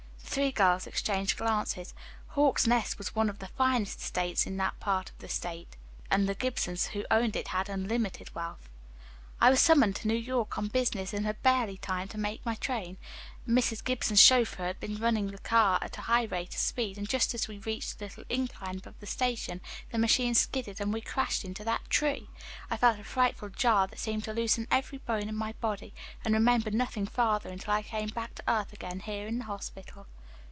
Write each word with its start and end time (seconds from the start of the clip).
The 0.31 0.35
three 0.35 0.51
girls 0.53 0.87
exchanged 0.87 1.37
glances. 1.37 1.93
"Hawk's 2.27 2.65
Nest" 2.65 2.97
was 2.97 3.13
one 3.13 3.29
of 3.29 3.39
the 3.39 3.47
finest 3.49 3.99
estates 3.99 4.47
in 4.47 4.55
that 4.55 4.79
part 4.79 5.09
of 5.09 5.17
the 5.17 5.27
state, 5.27 5.75
and 6.09 6.25
the 6.25 6.33
Gibsons 6.35 6.87
who 6.87 7.03
owned 7.11 7.35
it 7.35 7.49
had 7.49 7.67
unlimited 7.67 8.33
wealth. 8.33 8.69
"I 9.41 9.49
was 9.49 9.59
summoned 9.59 9.97
to 9.97 10.07
New 10.07 10.13
York 10.15 10.57
on 10.57 10.69
business 10.69 11.11
and 11.13 11.25
had 11.25 11.43
barely 11.43 11.75
time 11.75 12.07
to 12.09 12.17
make 12.17 12.45
my 12.45 12.55
train. 12.55 12.95
Mrs. 13.45 13.83
Gibson's 13.83 14.21
chauffeur 14.21 14.67
had 14.67 14.79
been 14.79 14.99
running 15.01 15.27
the 15.31 15.37
car 15.39 15.77
at 15.81 15.97
a 15.97 16.01
high 16.03 16.23
rate 16.23 16.53
of 16.53 16.61
speed, 16.61 16.97
and 16.97 17.09
just 17.09 17.33
as 17.33 17.49
we 17.49 17.57
reached 17.57 17.99
the 17.99 18.05
little 18.05 18.23
incline 18.29 18.77
above 18.77 18.97
the 19.01 19.07
station, 19.07 19.59
the 19.91 19.97
machine 19.97 20.33
skidded, 20.33 20.79
and 20.79 20.93
we 20.93 21.01
crashed 21.01 21.43
into 21.43 21.65
that 21.65 21.89
tree. 21.89 22.29
I 22.69 22.77
felt 22.77 22.99
a 22.99 23.03
frightful 23.03 23.49
jar 23.49 23.85
that 23.87 23.99
seemed 23.99 24.23
to 24.25 24.33
loosen 24.33 24.67
every 24.71 24.99
bone 24.99 25.27
in 25.27 25.35
my 25.35 25.55
body, 25.59 25.93
and 26.23 26.33
remembered 26.33 26.73
nothing 26.73 27.05
further 27.07 27.49
until 27.49 27.73
I 27.73 27.83
came 27.83 28.07
back 28.09 28.35
to 28.35 28.43
earth 28.47 28.71
again, 28.71 29.01
here 29.01 29.27
in 29.27 29.39
the 29.39 29.45
hospital." 29.45 30.07